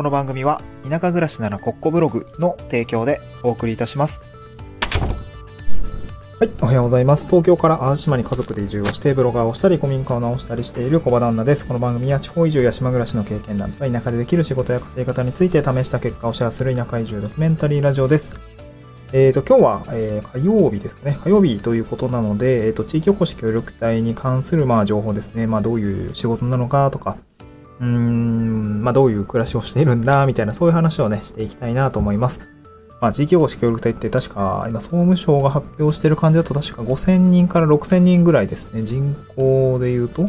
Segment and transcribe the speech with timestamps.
[0.00, 4.22] この番組は田舎暮らしならコッコブログの提供でお送りいたします。
[4.88, 7.26] はい、おはようございます。
[7.26, 11.68] 東京から淡島に家族で移住をしてブロガーをしたり古民家を直したりしている小場旦那です。
[11.68, 18.40] この番組は地方移住や島暮らしの経験談と田舎でできる仕事や稼ぎ方について試した結果をシェアする田舎移住ドキュメンタリーラジオです。
[19.12, 21.18] えーと、今日は、えー火曜日ですかね。
[21.22, 25.46] 火曜日ということなので、えーと、地域おこし協力隊に関する、まあ、情報ですね。
[25.46, 27.18] まあ、どういう仕事なのかとか、
[27.80, 32.48] うーん、まあ、どういう暮らしをしているんだ、みたいな、そういう話をね、していきたいなと思います。
[33.00, 38.82] まあ、地域おこし協力隊って確か、今、総務省が発表している感じだと確か5000人から6000人ぐらいですね。
[38.82, 40.28] 人口で言うと、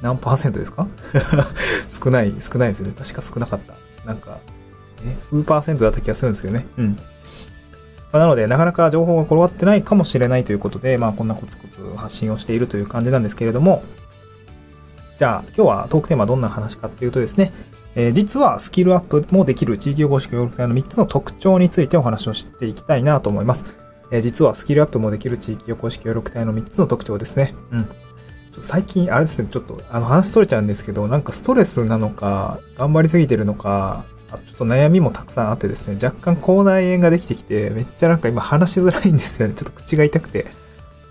[0.00, 0.86] 何パーセントですか？
[2.04, 2.92] 少ない、少ないですね。
[2.96, 3.74] 確か少なかった。
[4.06, 4.38] なんか、
[5.04, 6.66] え、数パーセントだった気がするんですけどね。
[6.78, 6.94] うん。
[6.94, 7.00] ま
[8.12, 13.82] あなので、なかなか情報が転がってないかもしれないということで、まあ、こんなコツコツ発信をしているという感じなんですけれども、
[15.18, 17.50] じゃあ、今日はトークテーマはどんな話かっていうとですね、
[17.96, 23.76] えー実はスキルアップもできる地域おこし協力隊の3つの特徴についてお話をしていきたいなと思います。
[24.12, 27.52] えー実はスキルアップもできる地域おこし協力隊の3つの特徴ですね。
[27.72, 27.84] うん。
[28.52, 39.54] ちょ最近、あれですね、ちょっと、あの、話それちゃうんですけど、なんかストレスなのか、頑張りすぎてるのか、あちょっと悩みもたくさんあってですね、若干口内炎ができてきて、めっちゃなんか今話しづらいんですよね。
[39.54, 40.46] ちょっと口が痛くて。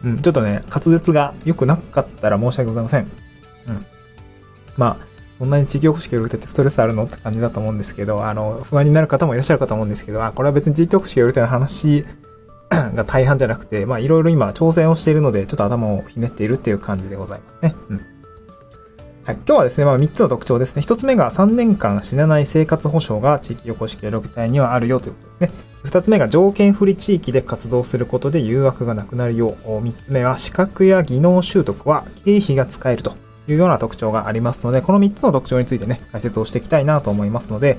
[0.05, 3.11] うん、ちょっとね、滑舌が良くなかったら申し訳ございません。
[3.67, 3.85] うん。
[4.77, 12.03] まあ、そんなに地域おこし協力隊ってストレスあるのって感じだと思うんですけど、あの、不安になる方もいらっしゃるかと思うんですけど、あ、これは別に地域おこし協力隊の話
[12.95, 17.75] が大半じゃなくて、まあいろいろ今挑戦をしているので、ちょっと頭をひねっているっていう感じでございますね。
[17.89, 18.01] うん。
[19.23, 19.35] はい。
[19.35, 20.81] 今日はですね、まあ3つの特徴ですね。
[20.81, 25.59] 1つ目が3年間死なない生活保障が地域おこし協力隊にはあるよということですね。
[25.83, 29.79] 2つ目が条件不利地域で活動することで誘惑がなくなるよう。
[29.79, 33.13] 3つ目は資格や技能習得は経費が使えると
[33.47, 37.77] いうような特徴がありますので、この3つの特徴についてね、解説をしていきたいなと思いますので、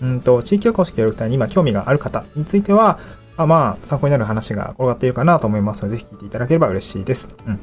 [0.00, 2.98] うんと、地域おこし協力隊に今興味がある方については、
[3.36, 7.36] あまあ、参考になる話が転がっているかなと思いますので、ぜひ聞いていただければ嬉しいです。
[7.46, 7.60] うん。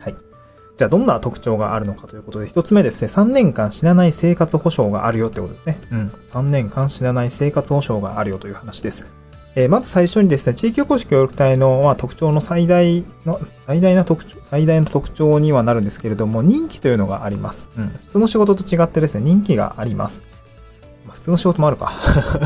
[0.00, 0.16] はい。
[0.76, 5.80] じゃあ、どんな特徴があるのかということで、一つ目ですね、3年間死なない生活保障があるよってことですね。
[5.92, 6.06] うん。
[6.26, 9.19] 3年間死なない生活保障があるよという話です。
[9.56, 17.68] えーまず最初にですね、地域おこし協力隊の、まあ、特徴の最大の、最大な特徴、最大の特徴にはなるんですけれども、任期というのがあります。
[17.76, 17.88] うん。
[17.88, 20.22] 普通の仕事と違ってですね、任期があります。
[21.04, 21.90] まあ、普通の仕事もあるか。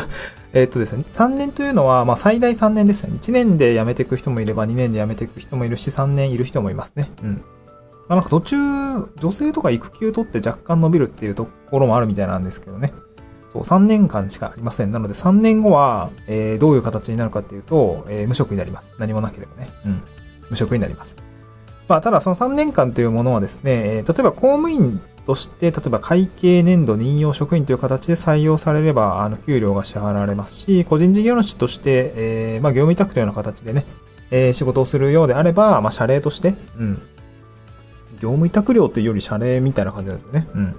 [0.54, 3.16] えっとですね、3年というのは、まあ、最大3年ですね。
[3.16, 7.10] 1年で辞めていく人もいれば、2年で辞めていく人もいるし、3年いる人もいますね。
[7.22, 7.32] うん。
[7.34, 7.40] ま
[8.10, 8.56] あ、なんか途中、
[9.18, 12.92] 女性とか育休取って若干伸びるっていうところもあるみたいなんですけどね。
[13.54, 14.90] そう、3年間しかありません。
[14.92, 18.94] なので3年後は、えーどういう形になるかっていうと、えー無職になります。
[18.98, 19.68] 何もなければね。
[19.86, 20.02] うん。
[20.50, 21.16] 無職になります。
[21.88, 33.84] まあ、ただその3年間というものはですね、えー例えば公務員として、例えば会計年度任用職員という形で採用されれば、あの、給料が支払われますし、個人事業主として、えーまあ、業務委託というような形でね、
[34.30, 37.02] えー仕事をするようであれば、まあ、謝礼として、うん。
[38.20, 40.46] 業務委託料というより謝礼みたいな感じなんですよね。
[40.54, 40.74] うん。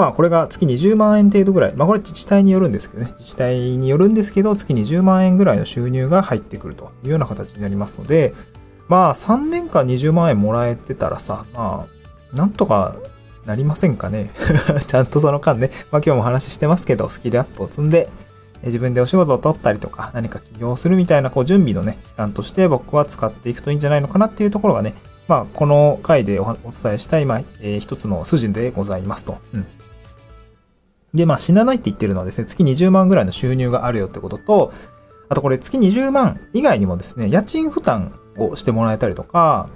[0.00, 1.76] まあ、これが月20万円程度ぐらい。
[1.76, 3.10] まあ、これ自治体によるんですけどね。
[3.10, 8.32] 自治体によるんですけど、月20万円ぐらいの収入が入ってくるというような形になりますので、
[8.88, 11.86] まあ、3年間20万円もらえてたらさ、ま
[12.32, 12.96] あ、なんとか
[13.44, 14.30] なりませんかね。
[14.86, 18.08] ちゃんとその間ね、まあ今日もお話ししてますけど、スキルアップを積んで、
[18.64, 24.94] 自分でお仕事を取ったりとか、何か起業するみたいな、こう、準備のね、期間として僕は使っていくといいんじゃないのかなっていうところがね、
[25.28, 29.38] まあ、この回でお伝えしたい、まあ、えー一つの筋でございますと。
[29.54, 29.66] うん。
[31.14, 34.72] で、まあ、死なないって言ってるのはですね、月20万ぐらいの収入があるよってことと、
[35.28, 39.68] あとこれ月20万以外にもですね、家賃負担をしてもらえたりとか、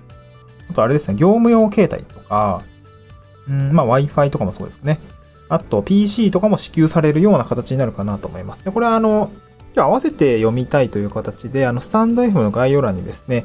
[0.70, 2.62] あとあれですね、業務用携帯とか、
[3.48, 5.00] うん、まあ Wi-Fi とかもそうですね。
[5.48, 8.64] あと PC とかも支給されるような形になるかなと思います。
[8.64, 9.30] で、これはあの、
[9.74, 13.44] 今日合わせて読みたいという形で、あの、スタンド F の概要欄にですね、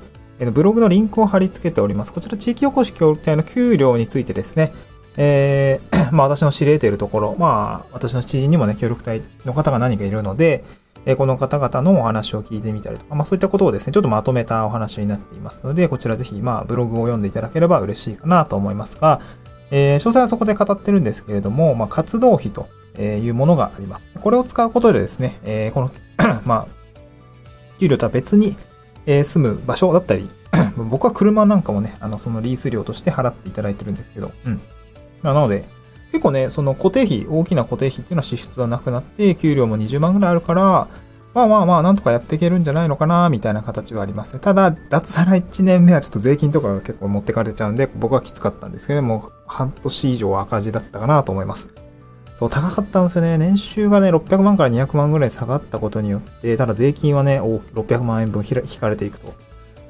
[0.53, 2.13] ブログのリンクを貼り付けております。
[2.13, 4.71] こちら地域おこし協力隊の給料についてですね、
[5.19, 10.63] えーまあ私の知り得ているところ、まあ私の知人にもね、協力隊の方が何かいるので、
[11.06, 19.21] えこの方々のお話を聞いてみたりとか、まあそういったことをですね、ちょっとまとめたお話になっていますので、こちらぜひ、まあブログを読んでいただければ嬉しいかなと思いますが、
[19.71, 22.68] えー詳細はそこで語ってるんですけれども、まあ活動費と
[23.00, 24.10] いうものがあります。
[24.16, 25.92] これを使うことでですね、えーこの、
[26.45, 26.68] まあ、
[27.80, 28.56] 給料とは別に、
[29.06, 30.30] え住む場所だったり、
[30.89, 34.62] 僕は車なんかもね、あの、そのリース料として払っていただいてるんですけど、うん。
[35.21, 35.62] まあなので、
[36.12, 40.88] 結構ね、その固定費、大きな固定費っていうのは支出はなくなって、給料も20万ぐらいあるから、
[41.33, 44.39] まあまあまあ、なんとかやっていけるんじゃないのかな、みたいな形はありますね。
[44.39, 51.74] ただ、脱サラ1年目はちょっと税金とかが結構持ってかれちゃうんで、僕はきつかったんですけどもう、半年以上赤字だったかなと思います。
[52.33, 53.38] そう、高かったんですよね。
[53.38, 59.33] 年収がね、600万から200万ぐらい下がったことによって、ただ税金はね、600万円分引かれていくと。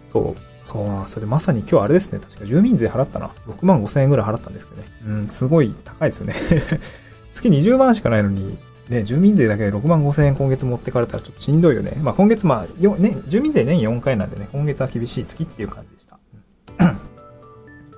[0.10, 1.26] そう、そうなんですよ。
[1.26, 2.20] まさに今日あれですね。
[2.20, 3.32] 確か住民税払ったな。
[3.48, 4.88] 6万5千円ぐらい払ったんですけどね。
[5.04, 6.34] うん、すごい高いですよね。
[7.34, 11.94] 月20万しかないのに、ね、住民税だけで6万5千円今月持ってかれたらちょっとしんどいよね。
[12.04, 16.20] まあ今月まあ、よね、住民税年4回なんでね、今月は厳しい月っていう感じでした。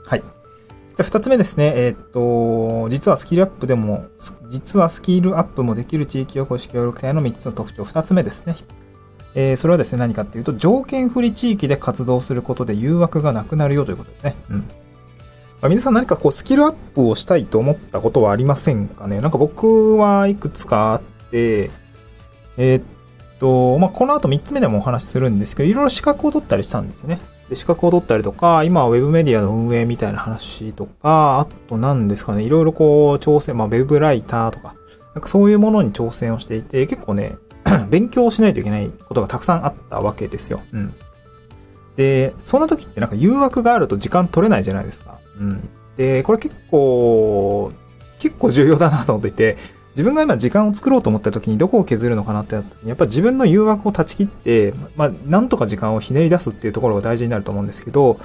[0.07, 0.21] はい。
[0.21, 0.29] じゃ
[0.99, 1.73] あ二つ目ですね。
[1.75, 4.05] えー、っと、実はスキルアップでも、
[4.49, 7.83] 実はスキルアップもできる地域おこし協力隊の3つの特徴。
[7.83, 8.55] 二つ目ですね。
[9.33, 14.35] えー、それはですね、何かっていうと、条件不利地域で活動することで誘惑がなくなるよということですね。
[14.49, 14.57] うん。
[14.57, 14.65] ま
[15.67, 19.21] あ、皆さん何かこうスキルアップをしたいと思ったことはありませんかね？
[19.21, 21.69] なんか僕はいくつかあって、
[22.57, 22.83] えー、っ
[23.39, 27.19] と、まあ、この後3つ目でもお話しするんですけど、いろいろ資格を取ったりしたんですよね。
[27.49, 34.75] で、資格を取ったりとか、今は Web メディアの運営みたいな話とか、あと何ですかね、いろいろこう挑戦、まあ、Web ライターとか、
[35.13, 37.35] なんかそういうものに挑戦をしていて、結構ね、
[37.89, 40.61] 勉強しないといけないことがたくさんあったわけですよ。
[40.71, 40.93] うん。
[41.95, 45.19] で、そんな時ってなんか誘惑があると時間取れないじゃないですか。
[45.39, 45.69] うん。
[45.97, 47.71] で、これ結構、
[48.19, 49.57] 結構重要だなと思っていて、
[49.91, 58.17] 自分が今時間を作ろうと思った時にどこを削るのかなってやつに、やっぱ自分の誘惑を断ち切って、まあ、なんとか時間をひねり出すっていうところが大事になると思うんですけど、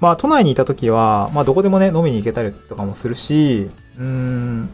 [0.00, 3.68] まあ、都内にいた時は、まあ、どこでもね、飲みに行けたりとかもするし、
[3.98, 4.66] うーん、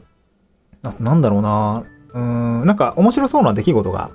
[0.82, 1.84] ななんだろうな、
[2.14, 4.10] うん、なんか面白そうな出来事が、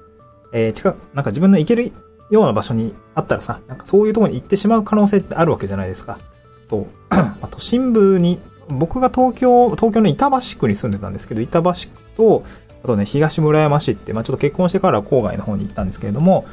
[0.54, 1.92] えー、近く、なんか自分の行ける
[2.30, 6.20] ような場所にあったらさ、なんかそういうとこに行ってしまう可能性ってあるわけじゃないですか。
[6.66, 6.86] そう。
[7.12, 11.78] まあ、都心部に、僕が東京、東京の板橋区に住んでたんですけど、板橋区
[12.16, 12.44] と、
[12.84, 16.46] あとね、東村山市って、まあちょっと結婚してから郊外の方に行ったんですけれども、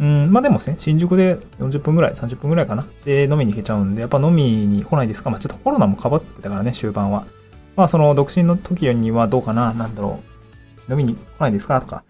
[0.00, 2.86] うん、まあでもね、新宿で40分ぐらい、30分ぐらいかな。
[3.04, 7.26] で、飲みに行けちゃうんで、やっぱ飲みに来ないですかまあちょっとコロナもかばってたからね、終盤は。
[7.76, 10.31] まあその独身の時にはどうかな、なんだろう。
[10.90, 11.80] 飲みに来ないですか？
[11.80, 12.04] とか、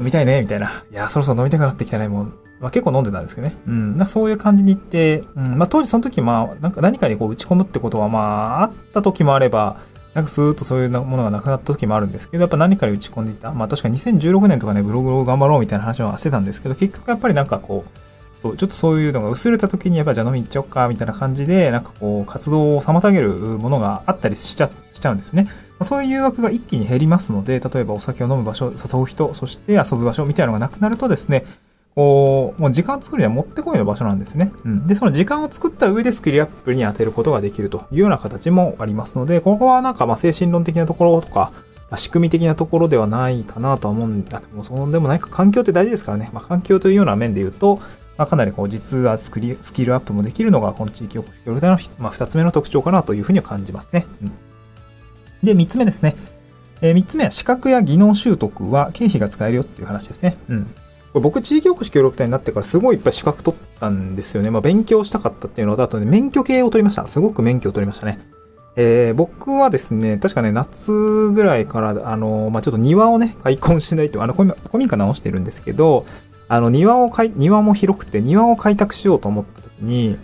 [0.00, 0.42] 飲みたいね？
[0.42, 0.70] みたいな。
[0.90, 2.32] いや、そろそろ飲みたくなってきたね、もう。
[2.60, 3.56] まあ、結構飲んでたんですけどね。
[3.66, 3.96] うん。
[3.96, 5.58] なそういう感じに言って、うん。
[5.58, 9.80] まあ、当時その時、まあ、なんか何かにこう打ち込むってことは、まあ、あった時もあれば、
[10.14, 13.52] なんかスーッとそういうものがなくなった時もあるんですけど、やっぱ何かに打ち込んでいた。
[13.52, 25.48] まあ確か2016年とかね、ブログを頑張ろうみたいな話はしてたんですけど、結局やっぱりなんかこう、そう、ちょっとそういうのが薄れた時に、やっぱじゃあ飲み行っちゃおうか、みたいな感じで、なんかこう、活動を妨げるものがあったりしちゃ、しちゃうんですね。
[25.84, 31.44] そういう誘惑が一気に減りますので、例えばお酒を飲む場所、誘う人、そして遊ぶ場所みたいなのがなくなるとですね、
[31.94, 34.52] こう、もう時間を作るにはもってこいの場所なんですね。
[34.64, 34.86] うん。
[34.86, 41.52] で、その時間を作った上でスキルアップに当てることができるというような形もありますので、ここはなんかまあ精神論的なところとか、
[41.96, 44.40] 仕組み的なところではないかなとは思うんだ。
[44.40, 46.30] でもそうでもないか、環境って大事ですからね。
[46.32, 47.76] まあ、環境というような面で言うと、
[48.16, 54.06] まあ、かなりこう実はスキルアップもできるのがこの地域おこし協力隊の、まあ、二つ目の特徴かなというふうには感じますね。
[54.22, 54.32] うん。
[55.44, 56.16] で、三つ目ですね。
[56.80, 60.36] えー、三つ目は資格や技能習得は経費が使えるよっていう話ですね。
[60.48, 60.64] うん。
[60.64, 60.70] こ
[61.14, 64.50] れ僕、地域おこし協力隊になってからすごいいっぱい資格取ったんですよね。
[64.50, 67.06] まあ、勉強したかったっていうのと、あとね、免許系を取りました。
[67.06, 68.18] すごく免許を取りましたね。
[68.76, 76.02] えー、僕はですね、確かね、夏ぐらいから、あの、まあ、ちょっと庭をね、 開墾しないと、あの、古民家直してるんですけど、
[76.48, 80.18] あの、庭をかい、庭も広くて、庭を開拓しようと思った時に、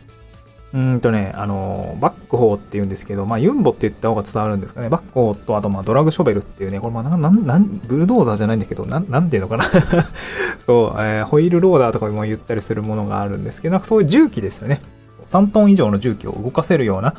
[0.73, 4.89] うんとね、あの、バックホーって言うんですけど、まあ、ユンボって言った方が伝わるんですかね。
[4.89, 9.65] バックホーと、あと、まあ、ドラグショベルっていうね、これ、まあ、なん、なん、なん、ブルドーザーじゃないんだけど、なん、なんていうのかな
[10.65, 14.81] そう、えー、ホイールローダーとかも言ったりするものがあるんですけど、なんかそういう重機ですよね。
[15.27, 17.15] 3トン以上の重機を動かせるような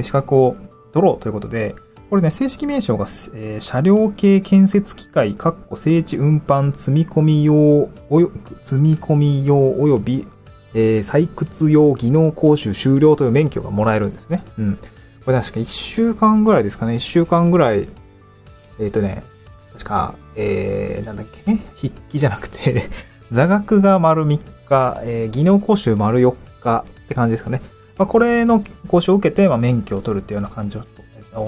[0.00, 0.54] 資格を
[0.92, 1.74] 取ろうということで、
[2.10, 10.26] これね、正式名称が、えー、車両系建設機械、かっこ整地運搬積み込み用、およ、積み込み用及び
[10.74, 14.42] えー、採掘用技能講習終了という免許がもらえるんですね。
[14.58, 14.78] うん。
[15.24, 16.94] これ確か1週間ぐらいですかね。
[16.94, 17.88] 1週間ぐらい、
[18.78, 19.22] えっ、ー、とね、
[19.72, 21.54] 確か、えー、なんだっけ？
[21.76, 22.82] 筆記じゃなくて
[23.30, 24.38] 座学が丸3
[24.68, 27.62] 日、えー、技能講習丸4日って感じですかね。
[27.98, 30.82] まあ、これの講習を受けて、まあ、免許を取るっていうような感じを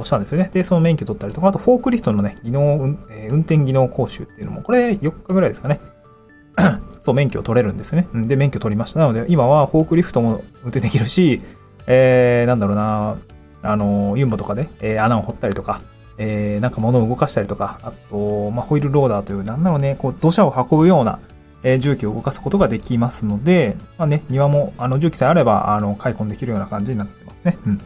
[0.04, 0.50] したんですよね。
[0.52, 5.81] で、その免許取ったりとか、あとフォークリフトのね、技能、運転技能講習っていうのも、これ4日ぐらいですかね。
[7.04, 8.08] そう、免許を取れるんですね。
[8.14, 9.00] で、免許取りました。
[9.00, 11.42] なので、今はフォークリフトも運転できるし、
[11.87, 13.18] えー、なんだろうな、
[13.62, 15.82] あの、ユンボとかで、えー、穴を掘ったりとか、
[16.16, 21.20] えー、なんか物を動かしたりとか、あと、まあ、ホイールローダーという、なんだろうね、こう、土砂を運ぶような、
[21.62, 27.58] えー、重機を動かすことができますので、まあね、庭も、あの、重機さえあれば、あの、開墾できるような感じになってますね。
[27.66, 27.80] うん。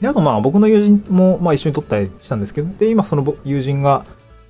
[0.00, 4.04] で、あと、ま、僕の友人も、まあ、一緒に取ったりしたんですけど、で、今、その友人が、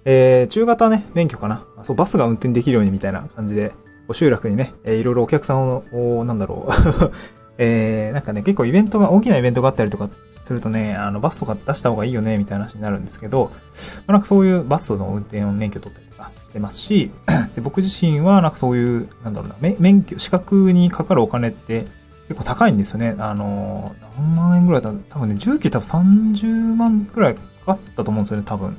[0.04, 1.64] えー、中型ね、免許かな。
[1.82, 3.72] そう、バスが運転できるようにみたいな感じで、
[4.12, 6.72] 集落にね、えー、いろいろお客さんを、なんだろう
[7.58, 10.08] えー、なんかね、結構イベントが、大きなイベントがあったりとか
[10.40, 13.50] するとね、あの、バスとか出した方がいいよね、みたいな話になるんですけど、
[13.98, 17.12] まあ、なんかそういうバスの運転を免許取ったりとかしてますし、
[17.54, 21.84] で僕自身はなんかそういう、なんだろうな、免許、資格にかかるお金って
[22.28, 23.16] 結構高いんですよね。
[23.18, 28.78] あの、何万円ぐらいだ多分ね、重機多分30万ぐらいかかったと思うんですよね、多分。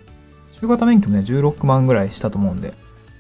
[0.62, 2.74] 中型免許もね、16万ぐらいしたと思うんで。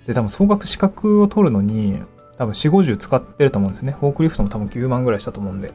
[0.05, 1.99] で、多分総額資格を取るのに、
[2.37, 3.93] 多分4、50使ってると思うんですね。
[3.99, 5.73] フォークリフトも多分9万ぐらいしたと思うんで。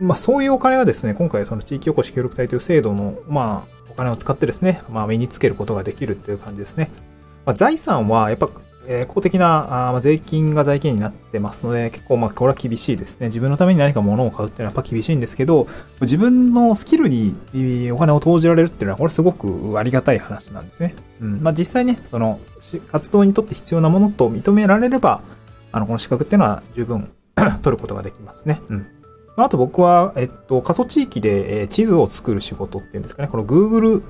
[0.00, 6.90] まあそういうお金がですね、今回その地域おこし協力隊という制度の、まあお金を使ってですね、まあ身につけることができるっていう感じですね。
[7.44, 8.48] まあ財産はやっぱ、
[8.86, 13.26] えー、公的なあま税金が財源になってますので、結構まあこれは厳しいですね。
[13.26, 15.66] 自分のために何か物を買うっていうのはやっぱ厳しいんですけど、
[16.00, 17.36] 自分のスキルに
[17.92, 20.94] お金を投じられるっていうのはこれすごくありがたい話なんですね。
[21.20, 21.42] うん。
[21.42, 22.40] まあ実際ね、その
[22.90, 25.22] 活動にとって必要なものと認められれば、
[25.72, 27.10] あの、この資格っていうのは十分
[27.62, 28.60] 取ることができますね。
[28.68, 28.86] うん。
[29.36, 33.28] あと僕は、えっと、過疎地域で、地図を作る仕事っていうんですかね。
[33.28, 34.02] この Google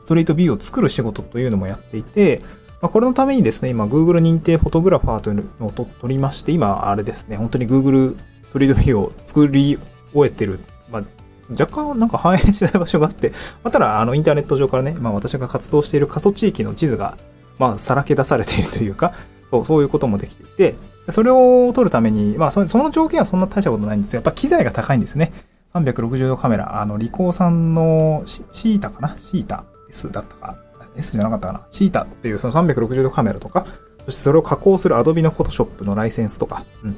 [0.00, 2.40] ストリートビューを作る仕事というのもやっていて、
[2.82, 9.78] まあ、これのためにですね、今 Google 認定フォトグラファーというのを取りまして、今あれですね、本当に Google ストリートビューを作り
[10.12, 10.60] 終えてる、
[10.90, 11.02] まあ、
[11.50, 13.30] 若干なんか反映しない場所があって、
[13.62, 17.18] まあ、ただあのインターネット上からね、まあ私が活動している過疎地域の地図が、
[17.58, 19.12] まあさらけ出されているというか、
[19.50, 20.76] そう、そういうこともできていて、
[21.08, 25.32] それを撮るために、まあそ、の条件はそんな大したことないんですが、やっぱ機材が高いんですね。
[25.74, 29.16] 360度カメラ、あの、リコーさんのシータかな？
[29.16, 30.56] シータ S だったか
[30.96, 33.66] ?S じゃなかったかなシータっていうその360度カメラとか、
[34.06, 36.96] そしてそれを加工する Adobe の Photoshop のライセンスとか、うん。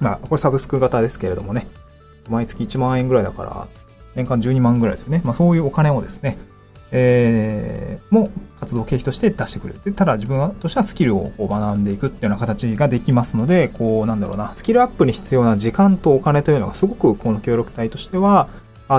[0.00, 1.66] まあ、これサブスク型ですけれどもね、
[2.28, 3.68] 毎月1万円ぐらいだから、
[4.14, 5.22] 年間12万ぐらいですよね。
[5.24, 6.38] まあそういうお金をですね、
[6.90, 9.92] えー、も活動経費として出してくれる。
[9.92, 18.48] ただ自分としてはスキルをこう学んでいくっていうような形ができますので、こうなんだろうな、スキルアップに必要な時間とお金というのがすごくこの協力隊としては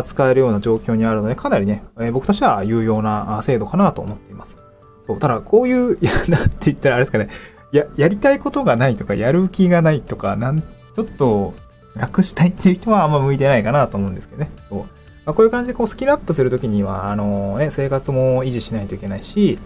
[0.03, 4.58] 使えるような状況にあるので、かなりね、えー、僕としては有用な制度かなと思っています。
[5.06, 7.29] そう、ただこういう、 いや、なんて言ったらあれですかね、
[7.72, 11.53] や、やりたいことがないとか、やる気がないとか、なん、ちょっと
[11.96, 14.51] 楽したいっていう人はあんま向いてないかなと思うんですけどね。
[14.70, 14.79] そう。
[14.79, 19.60] まあ、こういう感じでこうスキルアップするときには、あのね、生活も維持しないといけないし、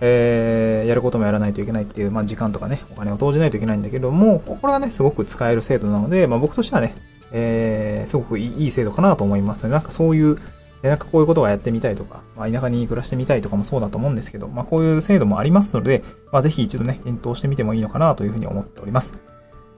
[0.00, 6.94] えー、やることもやらないといけないっていう、まあ、時間とかね、お金を投じないといけないんだけども、これがね、すごく使える制度なので、まあ、僕としてはね、
[7.38, 9.72] えー、すごくいい制度かなと思いますね。
[9.72, 10.38] なんかそういう、
[10.82, 16.02] なんかこういうことがやってみたいとか、まあ、田舎に暮らしてみたいとかもそうだと思うんですけど、まあ、こういう制度もありますので、
[16.32, 19.18] まあ、ぜひ一度ね、検討してみてもいいのかなというふうに思っております。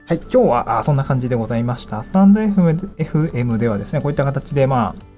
[0.05, 2.01] はい、今日はそんな感じでございました。
[2.01, 5.09] スタンド FM ではですね、こういった形で、まあ、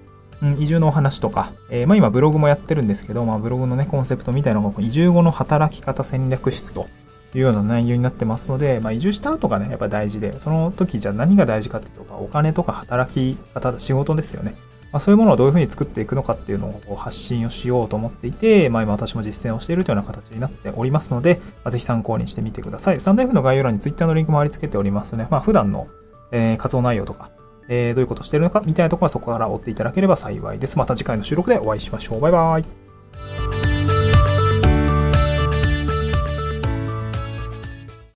[0.41, 6.88] うん、移住のお話とか、えー、まあ今ブログもやってるんですけど、まあブログのね、コンセプトみたいなのが移住後の働き方戦略室と
[7.33, 14.55] いうような内容になってますので、まあ移住した後がね、やっぱ大事で、その時じゃあ何が大事かっていうと、お金とか働き方、仕事ですよね。
[14.91, 23.00] まあ、そういうものをどういうふうに作っていくのかっていうのを発信をしようと思っていて、まあ今私も実践をしているというような形になっておりますので、まあ、ぜひ参考にしてみてください。
[23.00, 25.88] スタンド F の概要欄に Twitter のリンクも貼り付けておりますので、まあ普段の、
[26.31, 27.31] えー、活動内容とか、
[27.69, 30.77] えー、どういうことをしているのかみたいなところはそこから追っていただければ幸いです。
[30.77, 32.19] また次回の収録でお会いしましょう。
[32.21, 32.80] バイバイ。